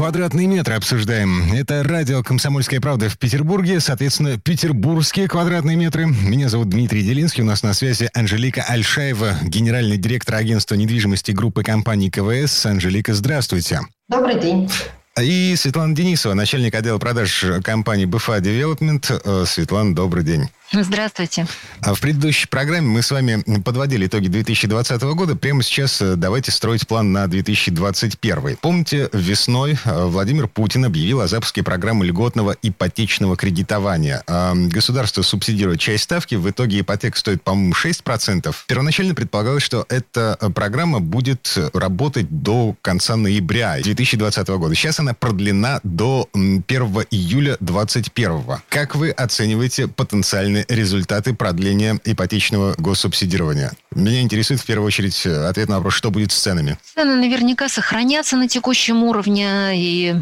[0.00, 1.52] Квадратные метры обсуждаем.
[1.52, 6.06] Это радио «Комсомольская правда» в Петербурге, соответственно, петербургские квадратные метры.
[6.06, 11.62] Меня зовут Дмитрий Делинский, у нас на связи Анжелика Альшаева, генеральный директор агентства недвижимости группы
[11.62, 12.64] компаний КВС.
[12.64, 13.80] Анжелика, здравствуйте.
[14.08, 14.70] Добрый день.
[15.20, 19.10] И Светлана Денисова, начальник отдела продаж компании БФА Девелопмент.
[19.10, 20.48] Э, Светлана, добрый день.
[20.72, 21.48] Здравствуйте.
[21.82, 25.34] А в предыдущей программе мы с вами подводили итоги 2020 года.
[25.34, 28.56] Прямо сейчас э, давайте строить план на 2021.
[28.60, 34.22] Помните, весной э, Владимир Путин объявил о запуске программы льготного ипотечного кредитования.
[34.28, 38.54] А, государство субсидирует часть ставки, в итоге ипотека стоит, по-моему, 6%.
[38.68, 44.74] Первоначально предполагалось, что эта программа будет работать до конца ноября 2020 года.
[44.76, 46.64] Сейчас она продлена до 1
[47.10, 48.60] июля 2021.
[48.68, 53.72] Как вы оцениваете потенциальный результаты продления ипотечного госсубсидирования?
[53.92, 56.78] Меня интересует в первую очередь э, ответ на вопрос, что будет с ценами.
[56.94, 60.14] Цены наверняка сохранятся на текущем уровне и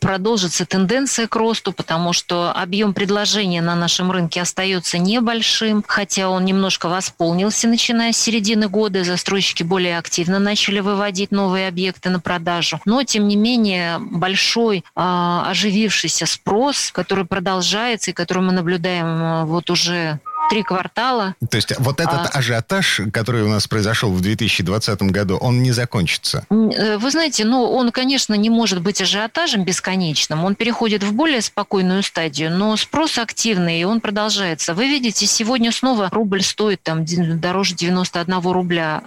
[0.00, 6.44] продолжится тенденция к росту, потому что объем предложения на нашем рынке остается небольшим, хотя он
[6.44, 9.04] немножко восполнился, начиная с середины года.
[9.04, 12.80] Застройщики более активно начали выводить новые объекты на продажу.
[12.86, 19.44] Но, тем не менее, большой а, оживившийся спрос, который продолжается и который мы наблюдаем а,
[19.44, 20.18] вот уже
[20.52, 21.34] три квартала.
[21.50, 22.38] То есть вот этот а...
[22.38, 26.44] ажиотаж, который у нас произошел в 2020 году, он не закончится?
[26.50, 30.44] Э, вы знаете, ну, он, конечно, не может быть ажиотажем бесконечным.
[30.44, 34.74] Он переходит в более спокойную стадию, но спрос активный, и он продолжается.
[34.74, 37.06] Вы видите, сегодня снова рубль стоит там
[37.40, 39.02] дороже 91 рубля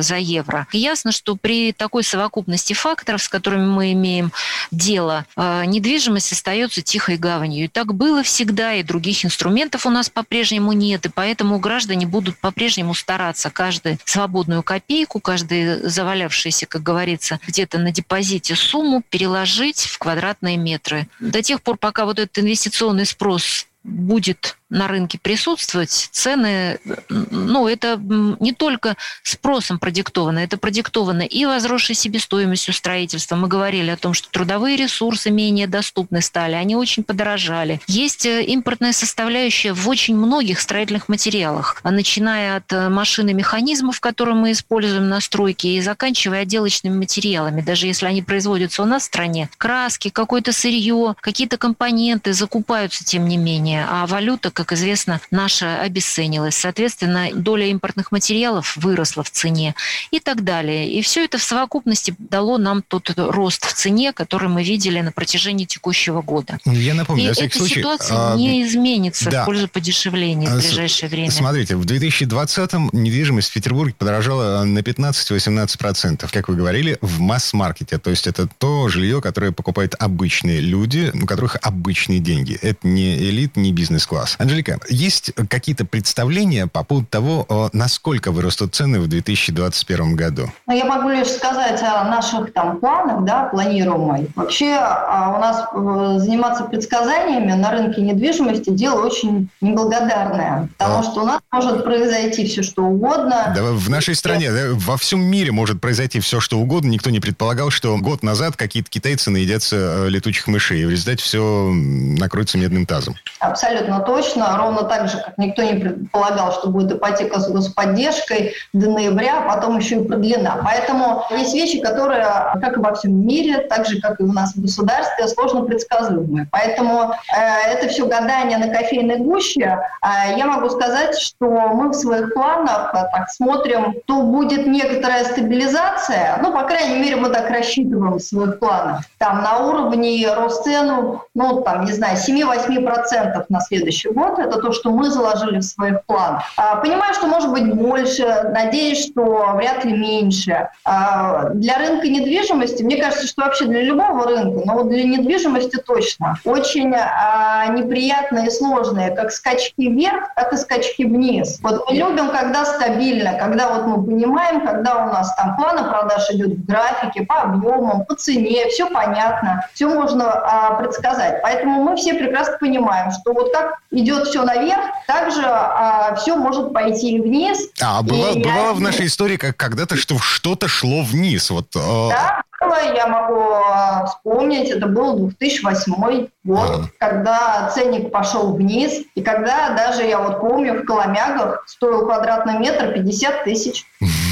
[0.00, 0.66] за евро.
[0.72, 4.30] И ясно, что при такой совокупности факторов, с которыми мы имеем
[4.70, 7.64] дело, э, недвижимость остается тихой гаванью.
[7.64, 12.06] И так было всегда, и других инструментов у нас по-прежнему по-прежнему нет, и поэтому граждане
[12.06, 19.80] будут по-прежнему стараться каждую свободную копейку, каждый завалявшийся, как говорится, где-то на депозите сумму переложить
[19.80, 21.06] в квадратные метры.
[21.20, 28.00] До тех пор, пока вот этот инвестиционный спрос будет на рынке присутствовать, цены, ну, это
[28.00, 33.36] не только спросом продиктовано, это продиктовано и возросшей себестоимостью строительства.
[33.36, 37.80] Мы говорили о том, что трудовые ресурсы менее доступны стали, они очень подорожали.
[37.86, 44.00] Есть э, импортная составляющая в очень многих строительных материалах, начиная от э, машин и механизмов,
[44.00, 47.60] которые мы используем на стройке, и заканчивая отделочными материалами.
[47.60, 53.28] Даже если они производятся у нас в стране, краски, какое-то сырье, какие-то компоненты закупаются, тем
[53.28, 56.56] не менее, а валюта как известно, наша обесценилась.
[56.56, 59.74] Соответственно, доля импортных материалов выросла в цене
[60.10, 60.90] и так далее.
[60.90, 65.12] И все это в совокупности дало нам тот рост в цене, который мы видели на
[65.12, 66.58] протяжении текущего года.
[66.64, 69.42] Я напомню, и эта случай, ситуация а, не изменится да.
[69.42, 71.30] в пользу подешевления в ближайшее время.
[71.30, 77.98] Смотрите, в 2020-м недвижимость в Петербурге подорожала на 15-18%, как вы говорили, в масс-маркете.
[77.98, 82.58] То есть это то жилье, которое покупают обычные люди, у которых обычные деньги.
[82.62, 84.36] Это не элит, не бизнес-класс.
[84.46, 90.52] Анжелика, есть какие-то представления по поводу того, э, насколько вырастут цены в 2021 году?
[90.68, 94.28] Ну, я могу лишь сказать о наших там планах, да, планируемой.
[94.36, 101.02] Вообще а, у нас э, заниматься предсказаниями на рынке недвижимости дело очень неблагодарное, потому а.
[101.02, 103.52] что у нас может произойти все, что угодно.
[103.52, 106.90] Да, в нашей стране, да, во всем мире может произойти все, что угодно.
[106.90, 111.24] Никто не предполагал, что год назад какие-то китайцы наедятся э, летучих мышей, и в результате
[111.24, 113.16] все накроется медным тазом.
[113.40, 118.54] Абсолютно точно точно, ровно так же, как никто не предполагал, что будет ипотека с господдержкой
[118.72, 120.58] до ноября, а потом еще и продлена.
[120.64, 122.26] Поэтому есть вещи, которые,
[122.60, 126.48] как и во всем мире, так же, как и у нас в государстве, сложно предсказуемые.
[126.50, 129.78] Поэтому э, это все гадание на кофейной гуще.
[130.02, 135.24] Э, я могу сказать, что мы в своих планах э, так смотрим, то будет некоторая
[135.24, 140.64] стабилизация, ну, по крайней мере, мы так рассчитываем в своих планах, там на уровне рост
[140.64, 145.58] цену, ну, там, не знаю, 7-8% на следующий год, год, это то, что мы заложили
[145.58, 146.42] в своих планах.
[146.56, 150.68] А, понимаю, что может быть больше, надеюсь, что вряд ли меньше.
[150.84, 155.76] А, для рынка недвижимости, мне кажется, что вообще для любого рынка, но вот для недвижимости
[155.76, 161.58] точно, очень а, неприятные и сложные, как скачки вверх, так и скачки вниз.
[161.62, 166.30] Вот мы любим, когда стабильно, когда вот мы понимаем, когда у нас там планы продаж
[166.30, 171.42] идет в графике, по объемам, по цене, все понятно, все можно предсказать.
[171.42, 176.36] Поэтому мы все прекрасно понимаем, что вот как идет идет все наверх, также а, все
[176.36, 177.68] может пойти вниз.
[177.80, 181.50] А, бывало, и, бывало в нашей истории, как когда-то, что что-то шло вниз.
[181.50, 186.90] Вот, э, да, было, я могу а, вспомнить, это был 2008 год, ага.
[186.98, 192.92] когда ценник пошел вниз, и когда даже, я вот помню, в Коломягах стоил квадратный метр
[192.92, 193.84] 50 тысяч.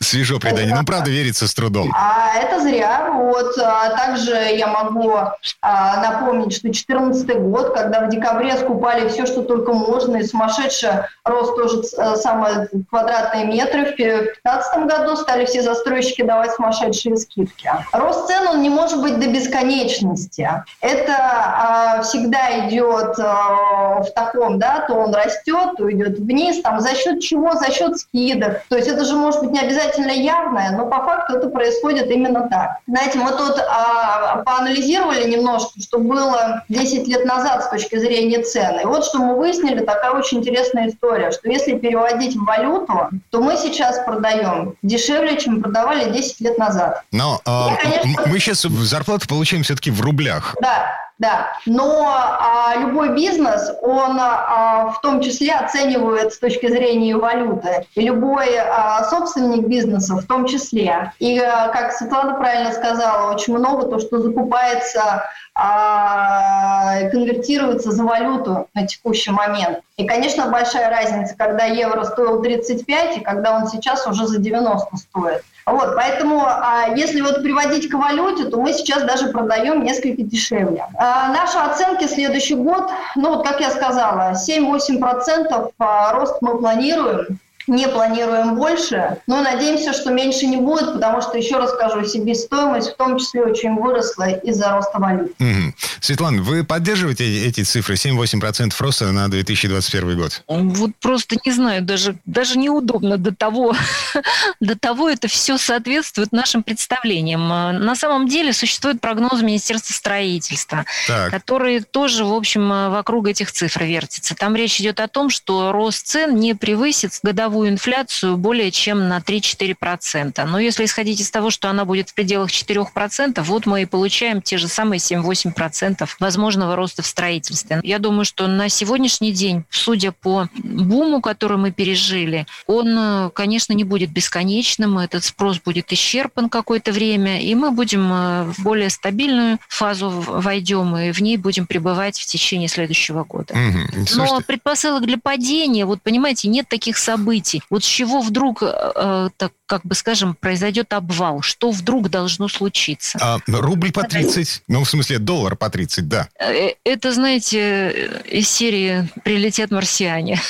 [0.00, 0.74] Свежо предание.
[0.74, 1.92] Ну, правда, верится с трудом.
[1.94, 3.10] А это зря.
[3.12, 3.56] Вот.
[3.58, 5.14] А также я могу
[5.62, 10.90] а, напомнить, что 2014 год, когда в декабре скупали все, что только можно, и сумасшедший
[11.24, 13.92] рост тоже э, самые квадратные метры.
[13.92, 17.70] В 2015 году стали все застройщики давать сумасшедшие скидки.
[17.92, 20.48] Рост цен, он не может быть до бесконечности.
[20.80, 26.62] Это а, всегда идет в таком, да, то он растет, то идет вниз.
[26.62, 27.54] Там за счет чего?
[27.54, 28.62] За счет скидок.
[28.68, 32.48] То есть это же может быть не обязательно явное, но по факту это происходит именно
[32.48, 32.78] так.
[32.86, 38.80] Знаете, мы тут а, поанализировали немножко, что было 10 лет назад с точки зрения цен.
[38.80, 43.40] И вот что мы выяснили, такая очень интересная история, что если переводить в валюту, то
[43.40, 47.02] мы сейчас продаем дешевле, чем продавали 10 лет назад.
[47.12, 48.22] Но а, конечно...
[48.26, 50.56] мы сейчас зарплату получаем все-таки в рублях.
[50.60, 51.52] Да, да.
[51.66, 57.86] Но а, любой бизнес, он а, в том числе оценивает с точки зрения валюты.
[57.94, 61.12] И любой а, собственник бизнеса в том числе.
[61.18, 65.24] И, а, как Светлана правильно сказала, очень много то, что закупается
[65.62, 69.80] а, конвертируется за валюту на текущий момент.
[69.98, 74.96] И, конечно, большая разница, когда евро стоил 35 и когда он сейчас уже за 90
[74.96, 75.44] стоит.
[75.66, 80.86] Вот, поэтому, а, если вот приводить к валюте, то мы сейчас даже продаем несколько дешевле.
[80.94, 87.38] А, наши оценки следующий год, ну вот как я сказала, 7-8% а, рост мы планируем
[87.66, 92.90] не планируем больше, но надеемся, что меньше не будет, потому что, еще раз скажу, себестоимость
[92.90, 95.32] в том числе очень выросла из-за роста валют.
[95.38, 95.74] Угу.
[96.00, 100.42] Светлана, вы поддерживаете эти цифры, 7-8% роста на 2021 год?
[100.46, 103.74] Вот просто не знаю, даже, даже неудобно до того,
[104.60, 107.46] до того это все соответствует нашим представлениям.
[107.48, 111.30] На самом деле существует прогноз Министерства строительства, так.
[111.30, 114.34] который тоже, в общем, вокруг этих цифр вертится.
[114.34, 119.08] Там речь идет о том, что рост цен не превысит годовую годовую инфляцию более чем
[119.08, 120.44] на 3-4%.
[120.44, 124.40] Но если исходить из того, что она будет в пределах 4%, вот мы и получаем
[124.40, 127.80] те же самые 7-8% возможного роста в строительстве.
[127.82, 133.84] Я думаю, что на сегодняшний день, судя по буму, который мы пережили, он, конечно, не
[133.84, 139.58] будет бесконечным, этот спрос будет исчерпан какое-то время, и мы будем э, в более стабильную
[139.68, 143.54] фазу войдем, и в ней будем пребывать в течение следующего года.
[143.54, 144.06] Угу.
[144.14, 147.62] Но предпосылок для падения, вот понимаете, нет таких событий, событий.
[147.70, 151.42] Вот с чего вдруг, э, так как бы скажем, произойдет обвал?
[151.42, 153.18] Что вдруг должно случиться?
[153.20, 156.28] А, рубль по 30, ну, в смысле, доллар по 30, да.
[156.38, 160.40] Э, это, знаете, из серии «Прилетят марсиане».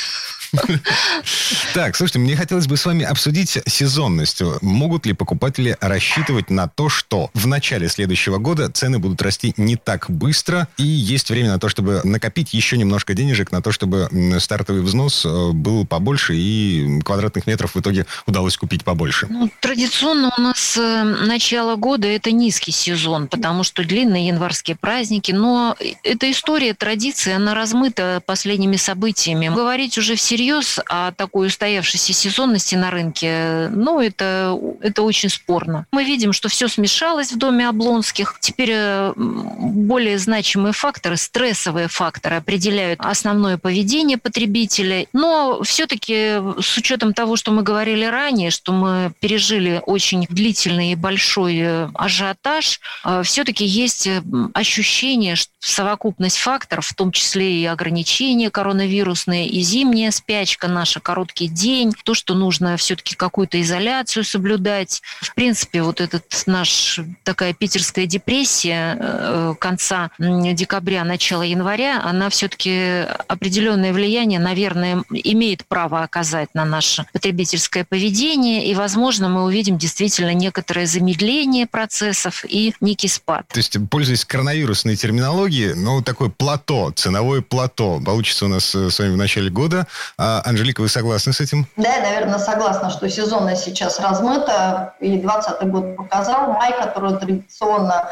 [1.74, 4.42] Так, слушайте, мне хотелось бы с вами обсудить сезонность.
[4.60, 9.76] Могут ли покупатели рассчитывать на то, что в начале следующего года цены будут расти не
[9.76, 14.08] так быстро, и есть время на то, чтобы накопить еще немножко денежек на то, чтобы
[14.40, 19.26] стартовый взнос э, был побольше, и квадратных метров в итоге удалось купить побольше?
[19.30, 25.32] Ну, традиционно у нас э, начало года– это низкий сезон, потому что длинные январские праздники,
[25.32, 29.48] но эта история, традиция, она размыта последними событиями.
[29.48, 35.86] Говорить уже всерьез всерьез о такой устоявшейся сезонности на рынке, ну, это, это очень спорно.
[35.92, 38.38] Мы видим, что все смешалось в доме Облонских.
[38.40, 45.06] Теперь э, более значимые факторы, стрессовые факторы определяют основное поведение потребителя.
[45.12, 50.96] Но все-таки с учетом того, что мы говорили ранее, что мы пережили очень длительный и
[50.96, 54.08] большой э, ажиотаж, э, все-таки есть
[54.54, 61.48] ощущение, что совокупность факторов, в том числе и ограничения коронавирусные, и зимняя спячка наша, короткий
[61.48, 65.02] день, то, что нужно все-таки какую-то изоляцию соблюдать.
[65.20, 73.06] В принципе, вот этот наш такая питерская депрессия э, конца декабря, начала января, она все-таки
[73.26, 80.32] определенное влияние, наверное, имеет право оказать на наше потребительское поведение, и, возможно, мы увидим действительно
[80.32, 83.48] некоторое замедление процессов и некий спад.
[83.48, 88.98] То есть, пользуясь коронавирусной терминологией, ну, такое плато, ценовое плато получится у нас э, с
[89.00, 89.88] вами в начале года.
[90.22, 91.66] А, Анжелика, вы согласны с этим?
[91.78, 94.92] Да, я, наверное, согласна, что сезонность сейчас размыта.
[95.00, 96.52] И 2020 год показал.
[96.52, 98.10] Май, который традиционно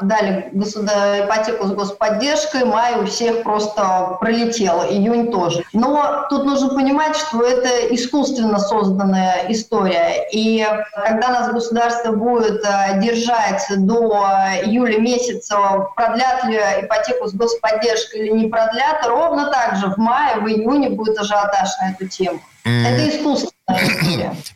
[0.00, 1.26] дали государ...
[1.26, 4.84] ипотеку с господдержкой, май у всех просто пролетел.
[4.84, 5.62] Июнь тоже.
[5.74, 10.28] Но тут нужно понимать, что это искусственно созданная история.
[10.32, 10.66] И
[11.04, 14.24] когда нас государство будет э, держать до
[14.64, 15.58] июля месяца,
[15.94, 20.88] продлят ли ипотеку с господдержкой или не продлят, ровно так же в мае, в июне
[20.88, 22.40] будет ажиотаж ажиотаж на эту тему.
[22.64, 22.86] Mm.
[22.86, 23.52] Это искусственно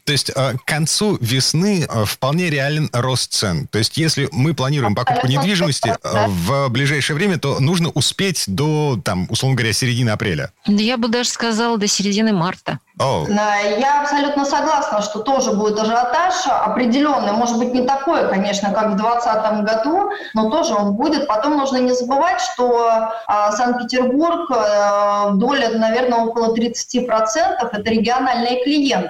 [0.04, 3.66] То есть э, к концу весны э, вполне реален рост цен.
[3.68, 9.26] То есть если мы планируем покупку недвижимости в ближайшее время, то нужно успеть до, там,
[9.30, 10.50] условно говоря, середины апреля.
[10.66, 12.78] Я бы даже сказала до середины марта.
[13.00, 13.26] Oh.
[13.28, 17.32] Я абсолютно согласна, что тоже будет ажиотаж определенный.
[17.32, 21.26] Может быть, не такой, конечно, как в 2020 году, но тоже он будет.
[21.26, 29.03] Потом нужно не забывать, что а, Санкт-Петербург, а, доля, наверное, около 30% это региональные клиенты.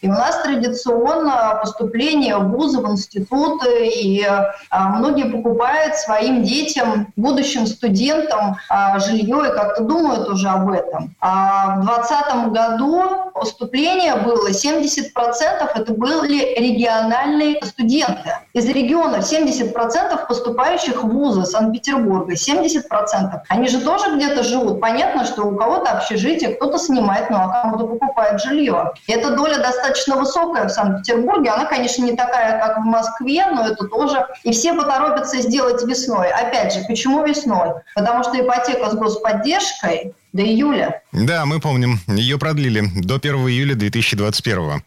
[0.00, 7.12] И у нас традиционно поступление в вузы, в институты, и а, многие покупают своим детям,
[7.16, 11.14] будущим студентам а, жилье и как-то думают уже об этом.
[11.20, 18.38] А в 2020 году поступления было 70% это были региональные студенты.
[18.52, 23.40] Из регионов 70% поступающих в вузы Санкт-Петербурга, 70%.
[23.48, 24.80] Они же тоже где-то живут.
[24.80, 28.92] Понятно, что у кого-то общежитие, кто-то снимает, ну а кому-то покупает жилье.
[29.06, 31.50] И эта доля достаточно высокая в Санкт-Петербурге.
[31.50, 34.26] Она, конечно, не такая, как в Москве, но это тоже.
[34.44, 36.28] И все поторопятся сделать весной.
[36.28, 37.70] Опять же, почему весной?
[37.94, 41.02] Потому что ипотека с господдержкой до июля.
[41.12, 41.98] Да, мы помним.
[42.06, 44.82] Ее продлили до 1 июля 2021.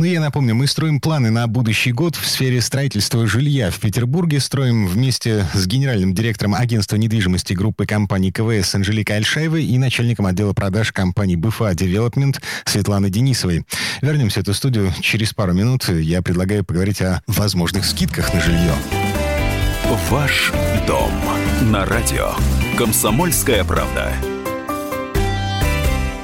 [0.00, 4.40] Ну, я напомню, мы строим планы на будущий год в сфере строительства жилья в Петербурге.
[4.40, 10.54] Строим вместе с генеральным директором агентства недвижимости группы компаний КВС Анжеликой Альшаевой и начальником отдела
[10.54, 13.66] продаж компании БФА Девелопмент Светланой Денисовой.
[14.00, 15.86] Вернемся в эту студию через пару минут.
[15.90, 18.72] Я предлагаю поговорить о возможных скидках на жилье.
[20.08, 20.50] Ваш
[20.86, 21.12] дом
[21.70, 22.32] на радио.
[22.78, 24.14] Комсомольская правда.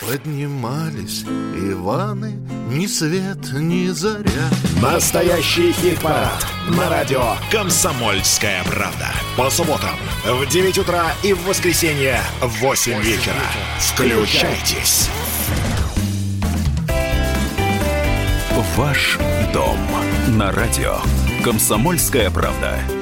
[0.00, 2.32] Поднимались Иваны,
[2.70, 4.48] ни свет, ни заря.
[4.80, 9.08] Настоящий хит-парад на радио «Комсомольская правда».
[9.36, 13.34] По субботам в 9 утра и в воскресенье в 8 вечера.
[13.78, 15.10] Включайтесь.
[18.76, 19.18] Ваш
[19.52, 19.78] дом
[20.28, 20.96] на радио
[21.44, 22.99] «Комсомольская правда».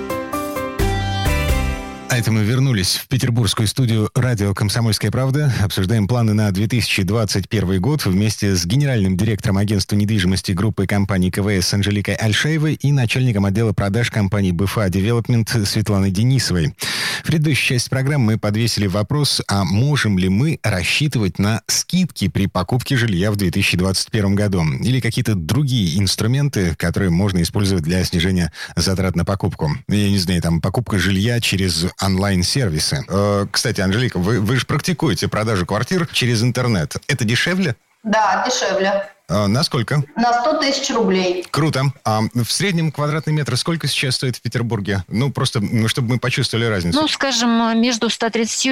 [2.11, 5.53] А это мы вернулись в петербургскую студию радио «Комсомольская правда».
[5.63, 12.15] Обсуждаем планы на 2021 год вместе с генеральным директором агентства недвижимости группы компании КВС Анжеликой
[12.15, 16.75] Альшаевой и начальником отдела продаж компании БФА Девелопмент Светланой Денисовой.
[17.23, 22.47] В предыдущей части программы мы подвесили вопрос, а можем ли мы рассчитывать на скидки при
[22.47, 24.65] покупке жилья в 2021 году?
[24.81, 29.71] Или какие-то другие инструменты, которые можно использовать для снижения затрат на покупку?
[29.89, 33.05] Я не знаю, там покупка жилья через онлайн-сервисы.
[33.09, 36.97] Э, кстати, Анжелика, вы, вы же практикуете продажу квартир через интернет.
[37.07, 37.77] Это дешевле?
[38.05, 39.09] Да, дешевле.
[39.31, 40.03] А, на сколько?
[40.17, 41.45] На 100 тысяч рублей.
[41.51, 41.93] Круто.
[42.05, 45.05] А в среднем квадратный метр сколько сейчас стоит в Петербурге?
[45.09, 46.99] Ну, просто, ну, чтобы мы почувствовали разницу.
[46.99, 48.67] Ну, скажем, между 130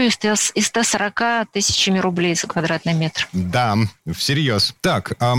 [0.54, 3.28] и 140 тысячами рублей за квадратный метр.
[3.33, 3.76] Да,
[4.14, 4.75] всерьез.
[4.80, 5.35] Так, а,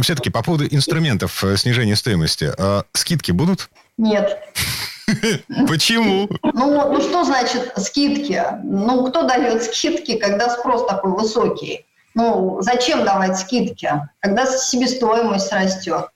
[0.00, 2.52] все-таки по поводу инструментов э, снижения стоимости.
[2.58, 3.70] А, скидки будут?
[3.96, 4.38] Нет.
[5.68, 6.28] Почему?
[6.42, 8.42] Ну, ну что значит скидки?
[8.62, 11.86] Ну, кто дает скидки, когда спрос такой высокий?
[12.14, 16.08] Ну, зачем давать скидки, когда себестоимость растет?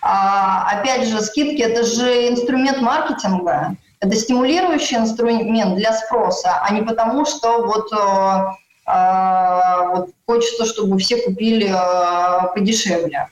[0.00, 6.82] А, опять же, скидки– это же инструмент маркетинга, это стимулирующий инструмент для спроса, а не
[6.82, 13.28] потому, что вот, э, э, вот хочется, чтобы все купили э, подешевле.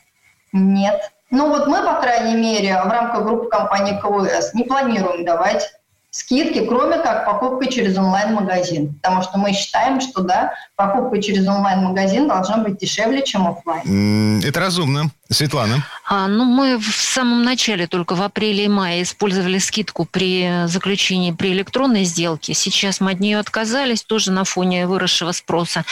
[0.53, 1.13] Нет.
[1.31, 5.73] Ну вот мы, по крайней мере, в рамках группы компании КВС не планируем давать
[6.11, 8.95] скидки, кроме как покупкой через онлайн-магазин.
[8.95, 14.41] Потому что мы считаем, что да, покупка через онлайн-магазин должна быть дешевле, чем офлайн.
[14.43, 15.11] Это разумно.
[15.29, 15.85] Светлана.
[16.09, 21.33] А, ну, мы в самом начале, только в апреле и мае, использовали скидку при заключении
[21.33, 22.55] при электронной сделке.
[22.55, 25.85] Сейчас мы от нее отказались, тоже на фоне выросшего спроса.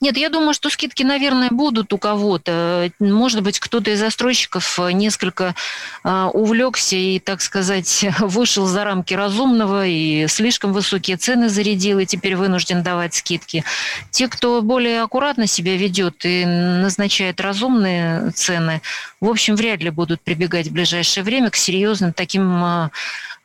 [0.00, 2.90] Нет, я думаю, что скидки, наверное, будут у кого-то.
[2.98, 5.54] Может быть, кто-то из застройщиков несколько
[6.02, 12.06] а, увлекся и, так сказать, вышел за рамки разумного и слишком высокие цены зарядил, и
[12.06, 13.64] теперь вынужден давать скидки.
[14.10, 18.79] Те, кто более аккуратно себя ведет и назначает разумные цены,
[19.20, 22.90] в общем, вряд ли будут прибегать в ближайшее время к серьезным таким а,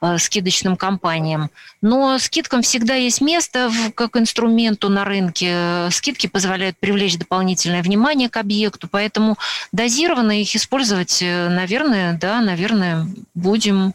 [0.02, 1.50] а, скидочным кампаниям.
[1.82, 5.90] Но скидкам всегда есть место как инструменту на рынке.
[5.90, 9.38] Скидки позволяют привлечь дополнительное внимание к объекту, поэтому
[9.72, 13.94] дозированно их использовать, э, наверное, да, наверное, будем.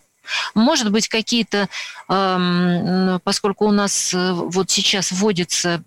[0.54, 1.68] Может быть, какие-то,
[3.24, 5.82] поскольку у нас э, вот сейчас вводится,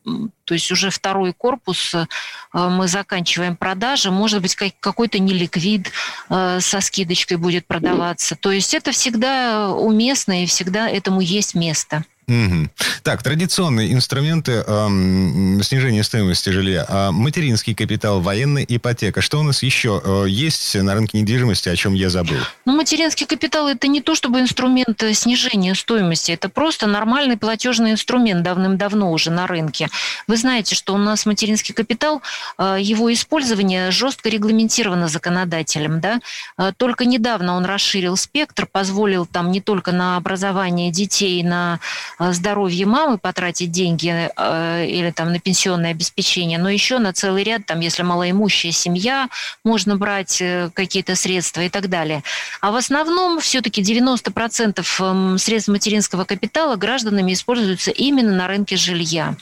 [0.45, 2.05] то есть уже второй корпус, э,
[2.53, 5.91] мы заканчиваем продажи, может быть, какой-то неликвид
[6.29, 8.35] э, со скидочкой будет продаваться.
[8.35, 12.03] То есть это всегда уместно и всегда этому есть место.
[12.27, 12.69] Угу.
[13.03, 16.85] Так, традиционные инструменты эм, снижения стоимости жилья.
[16.87, 19.21] А материнский капитал, военная ипотека.
[19.21, 22.37] Что у нас еще э, есть на рынке недвижимости, о чем я забыл?
[22.65, 28.43] Ну, материнский капитал это не то чтобы инструмент снижения стоимости, это просто нормальный платежный инструмент
[28.43, 29.89] давным-давно уже на рынке.
[30.27, 32.21] Вы знаете, что у нас материнский капитал,
[32.57, 35.99] э, его использование жестко регламентировано законодателем.
[35.99, 36.21] Да?
[36.57, 42.12] Э, только недавно он расширил спектр, позволил там не только на образование детей, на Э,
[42.31, 47.65] здоровье мамы потратить деньги э, или там на пенсионное обеспечение, но еще на целый ряд,
[47.65, 49.29] там, если малоимущая семья,
[49.63, 52.23] можно брать э, какие-то средства и так далее.
[52.61, 59.35] А в основном все-таки 90% эм, средств материнского капитала гражданами используются именно на рынке жилья.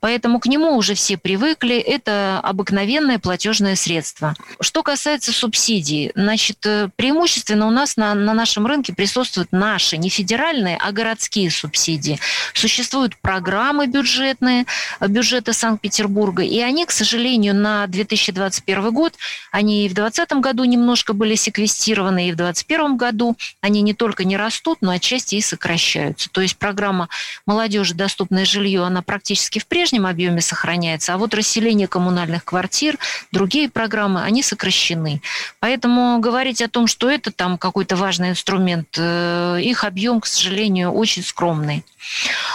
[0.00, 1.76] Поэтому к нему уже все привыкли.
[1.76, 4.34] Это обыкновенное платежное средство.
[4.60, 6.58] Что касается субсидий, значит,
[6.96, 12.17] преимущественно у нас на, на нашем рынке присутствуют наши, не федеральные, а городские субсидии
[12.54, 14.66] Существуют программы бюджетные,
[15.00, 19.14] бюджета Санкт-Петербурга, и они, к сожалению, на 2021 год,
[19.52, 24.24] они и в 2020 году немножко были секвестированы, и в 2021 году они не только
[24.24, 26.28] не растут, но отчасти и сокращаются.
[26.30, 27.08] То есть программа
[27.46, 27.94] «Молодежи.
[27.94, 32.98] Доступное жилье», она практически в прежнем объеме сохраняется, а вот расселение коммунальных квартир,
[33.32, 35.20] другие программы, они сокращены.
[35.60, 40.92] Поэтому говорить о том, что это там какой-то важный инструмент, э, их объем, к сожалению,
[40.92, 41.84] очень скромный.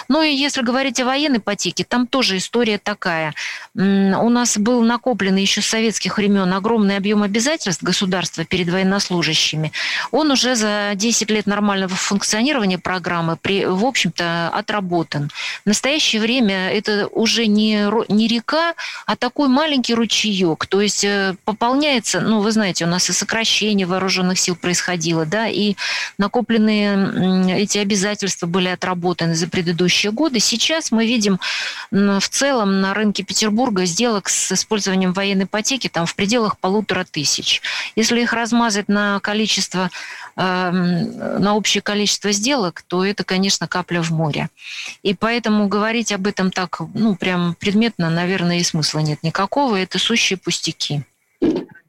[0.08, 3.34] Ну и если говорить о военной ипотеке, там тоже история такая.
[3.76, 9.72] У нас был накоплен еще с советских времен огромный объем обязательств государства перед военнослужащими.
[10.12, 15.32] Он уже за 10 лет нормального функционирования программы, при, в общем-то, отработан.
[15.64, 18.74] В настоящее время это уже не, не река,
[19.06, 20.66] а такой маленький ручеек.
[20.68, 25.48] То есть э, пополняется, ну, вы знаете, у нас и сокращение вооруженных сил происходило, да,
[25.48, 25.76] и
[26.18, 30.40] накопленные эти обязательства были отработаны за предыдущие годы.
[30.40, 31.40] Сейчас мы видим
[31.92, 37.62] в целом на рынке Петербурга сделок с использованием военной ипотеки там в пределах полутора тысяч.
[37.96, 39.90] Если их размазать на количество,
[40.36, 44.50] эм, на общее количество сделок, то это, конечно, капля в море.
[45.04, 49.76] И поэтому говорить об этом так, ну, прям предметно, наверное, и смысла нет никакого.
[49.76, 51.04] Это сущие пустяки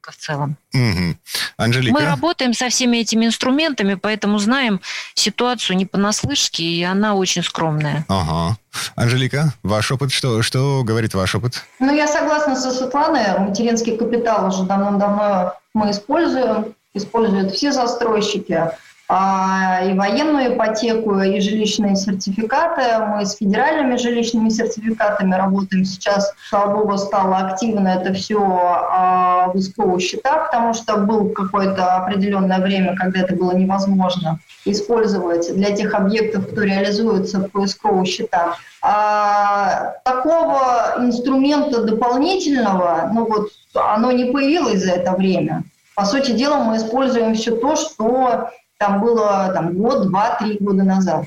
[0.04, 0.56] рынка в целом.
[0.72, 1.16] Угу.
[1.56, 1.94] Анжелика?
[1.94, 4.80] Мы работаем со всеми этими инструментами, поэтому знаем
[5.14, 8.04] ситуацию не понаслышке, и она очень скромная.
[8.08, 8.56] Ага.
[8.96, 11.62] Анжелика, ваш опыт, что, что говорит ваш опыт?
[11.78, 13.38] Ну, я согласна со Светланой.
[13.38, 18.70] Материнский капитал уже давно-давно мы используем, используют все застройщики.
[19.06, 23.04] А, и военную ипотеку, и жилищные сертификаты.
[23.04, 26.32] Мы с федеральными жилищными сертификатами работаем сейчас.
[26.48, 32.60] Слава богу, стало активно это все а, в СКО счетах, потому что было какое-то определенное
[32.60, 38.54] время, когда это было невозможно использовать для тех объектов, кто реализуется по СКО счетам.
[38.80, 45.64] А такого инструмента дополнительного, ну вот, оно не появилось за это время.
[45.94, 50.82] По сути дела, мы используем все то, что там было там, год, два, три года
[50.82, 51.24] назад.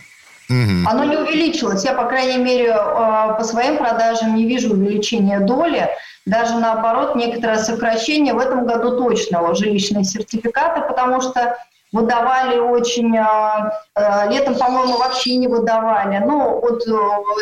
[0.49, 0.89] Угу.
[0.89, 1.83] Оно не увеличилось.
[1.83, 2.73] Я, по крайней мере, э,
[3.38, 5.89] по своим продажам не вижу увеличения доли.
[6.25, 11.57] Даже наоборот, некоторое сокращение в этом году точно жилищные сертификаты, потому что
[11.91, 13.17] выдавали очень...
[13.17, 16.17] Э, э, летом, по-моему, вообще не выдавали.
[16.19, 16.83] Ну, вот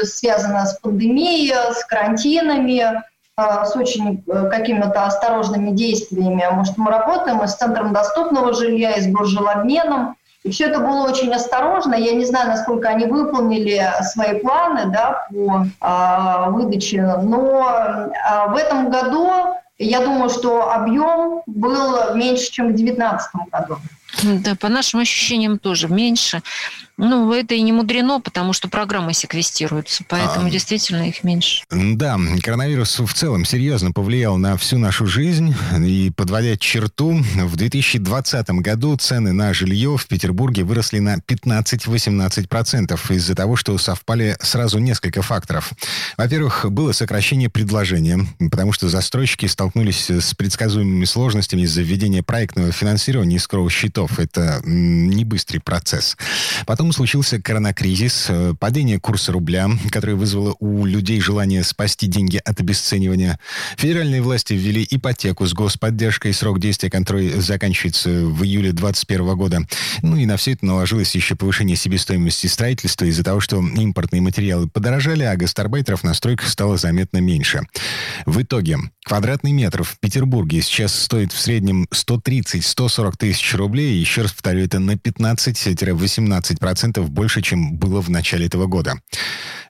[0.08, 3.04] связано с пандемией, с карантинами,
[3.38, 6.48] с очень какими-то осторожными действиями.
[6.52, 10.16] Может, мы работаем и с Центром доступного жилья, и с буржилобменом.
[10.44, 11.96] И все это было очень осторожно.
[11.96, 18.56] Я не знаю, насколько они выполнили свои планы да, по а, выдаче, но а, в
[18.56, 19.30] этом году
[19.80, 23.78] я думаю, что объем был меньше, чем в 2019 году.
[24.24, 26.42] Да, по нашим ощущениям тоже меньше.
[26.98, 31.64] Ну, это и не мудрено, потому что программы секвестируются, поэтому а, действительно их меньше.
[31.70, 35.54] Да, коронавирус в целом серьезно повлиял на всю нашу жизнь.
[35.78, 43.36] И подводя черту, в 2020 году цены на жилье в Петербурге выросли на 15-18% из-за
[43.36, 45.74] того, что совпали сразу несколько факторов.
[46.18, 53.36] Во-первых, было сокращение предложения, потому что застройщики столкнулись с предсказуемыми сложностями из-за введения проектного финансирования
[53.36, 54.18] из кровосчетов.
[54.18, 56.16] Это не быстрый процесс.
[56.66, 62.40] Потом Потом случился коронакризис, э, падение курса рубля, которое вызвало у людей желание спасти деньги
[62.46, 63.40] от обесценивания.
[63.76, 69.62] Федеральные власти ввели ипотеку с господдержкой, срок действия которой заканчивается в июле 2021 года.
[70.04, 74.68] Ну и на все это наложилось еще повышение себестоимости строительства из-за того, что импортные материалы
[74.68, 77.62] подорожали, а гастарбайтеров на стройках стало заметно меньше.
[78.28, 84.00] В итоге квадратный метр в Петербурге сейчас стоит в среднем 130-140 тысяч рублей.
[84.00, 88.96] Еще раз повторю, это на 15-18% больше, чем было в начале этого года.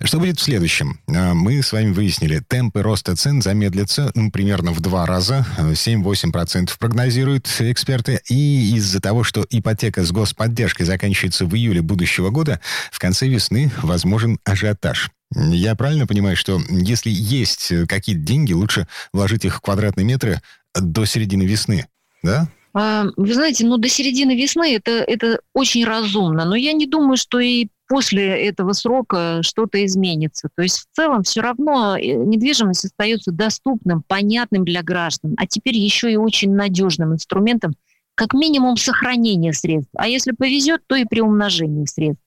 [0.01, 0.99] Что будет в следующем?
[1.07, 6.71] А, мы с вами выяснили, темпы роста цен замедлятся ну, примерно в два раза, 7-8%
[6.79, 8.21] прогнозируют эксперты.
[8.29, 13.71] И из-за того, что ипотека с господдержкой заканчивается в июле будущего года, в конце весны
[13.81, 15.09] возможен ажиотаж.
[15.33, 20.41] Я правильно понимаю, что если есть какие-то деньги, лучше вложить их в квадратные метры
[20.73, 21.87] до середины весны,
[22.23, 22.47] да?
[22.77, 27.15] А, вы знаете, ну до середины весны это, это очень разумно, но я не думаю,
[27.15, 30.49] что и после этого срока что-то изменится.
[30.53, 35.77] То есть в целом все равно э, недвижимость остается доступным, понятным для граждан, а теперь
[35.77, 37.75] еще и очень надежным инструментом,
[38.13, 42.24] как минимум сохранения средств, а если повезет, то и при умножении средств.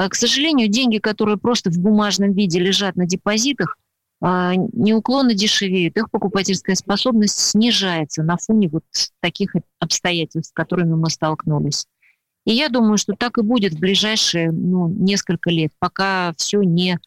[0.00, 3.76] А, к сожалению, деньги, которые просто в бумажном виде лежат на депозитах,
[4.22, 8.84] а, неуклонно дешевеют, их покупательская способность снижается на фоне вот
[9.20, 11.84] таких обстоятельств, с которыми мы столкнулись.
[12.46, 16.98] И я думаю, что так и будет в ближайшие ну, несколько лет, пока все не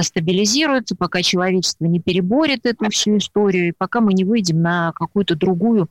[0.00, 5.34] стабилизируется, пока человечество не переборет эту всю историю, и пока мы не выйдем на какую-то
[5.34, 5.90] другую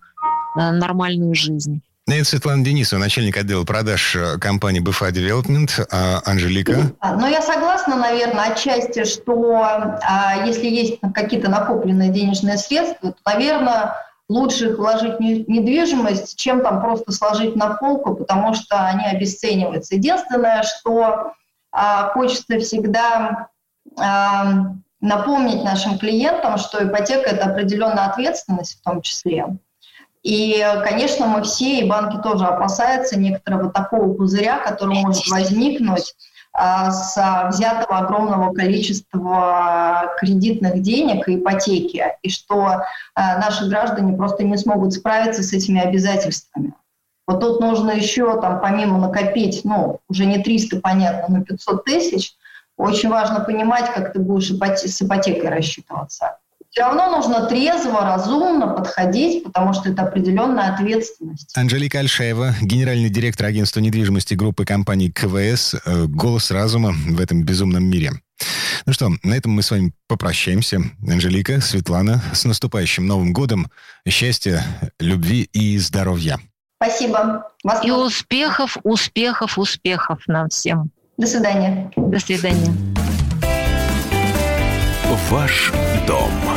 [0.56, 1.84] а, нормальную жизнь.
[2.10, 5.86] Это Светлана Денисова, начальник отдела продаж э, компании BFA Development.
[5.92, 6.94] А Анжелика?
[7.04, 13.96] Ну, я согласна, наверное, отчасти, что а, если есть какие-то накопленные денежные средства, то, наверное,
[14.30, 19.96] лучше их вложить в недвижимость, чем там просто сложить на полку, потому что они обесцениваются.
[19.96, 21.34] Единственное, что
[21.74, 23.50] а, хочется всегда
[25.02, 29.58] напомнить нашим клиентам, что ипотека– это определенная ответственность в том числе.
[30.28, 36.16] И, конечно, мы все, и банки тоже опасаются некоторого такого пузыря, который может возникнуть
[36.52, 37.16] а, с
[37.48, 42.82] взятого огромного количества кредитных денег и ипотеки, и что
[43.16, 46.74] а, наши граждане просто не смогут справиться с этими обязательствами.
[47.26, 52.34] Вот тут нужно еще, там, помимо накопить, ну, уже не 300, понятно, но 500 тысяч,
[52.76, 56.38] очень важно понимать, как ты будешь с ипотекой рассчитываться.
[56.78, 61.58] Все равно нужно трезво, разумно подходить, потому что это определенная ответственность.
[61.58, 67.84] Анжелика Альшаева, генеральный директор агентства недвижимости группы компаний КВС, э, голос разума в этом безумном
[67.84, 68.12] мире.
[68.86, 70.80] Ну что, на этом мы с вами попрощаемся.
[71.02, 73.72] Анжелика, Светлана, с наступающим Новым годом.
[74.08, 74.64] Счастья,
[75.00, 76.38] любви и здоровья.
[76.80, 77.50] Спасибо.
[77.64, 80.92] Вас и успехов, успехов, успехов нам всем.
[81.18, 81.92] До свидания.
[81.96, 82.72] До свидания.
[85.32, 85.74] Ваш
[86.06, 86.57] дом